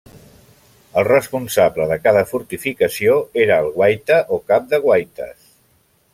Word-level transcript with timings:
El 1.01 1.05
responsable 1.07 1.87
de 1.91 1.97
cada 2.07 2.23
fortificació 2.31 3.19
era 3.45 3.61
el 3.67 3.71
guaita 3.77 4.19
o 4.39 4.45
cap 4.53 4.69
de 4.75 4.85
guaites. 4.89 5.51